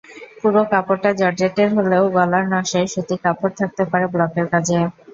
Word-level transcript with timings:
পুরো 0.39 0.61
কাপড়টা 0.71 1.09
জর্জেটের 1.19 1.69
হলেও 1.77 2.03
গলার 2.15 2.45
নকশায় 2.51 2.87
সুতির 2.93 3.19
কাপড়ে 3.25 3.57
থাকতে 3.59 3.83
পারে 3.91 4.05
ব্লকের 4.13 4.45
কাজ। 4.53 4.67